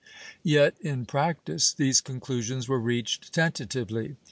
^ 0.01 0.03
Yet 0.41 0.73
in 0.81 1.05
practice 1.05 1.71
these 1.73 2.01
conclusions 2.01 2.67
were 2.67 2.79
reached 2.79 3.31
tentatively. 3.31 4.15